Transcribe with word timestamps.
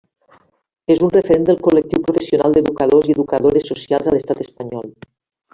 És 0.93 1.01
un 1.07 1.11
referent 1.15 1.45
del 1.49 1.59
col·lectiu 1.67 2.01
professional 2.07 2.57
d'educadors 2.57 3.11
i 3.13 3.17
educadores 3.19 3.71
socials 3.73 4.11
a 4.11 4.15
l'Estat 4.17 4.43
espanyol. 4.49 4.93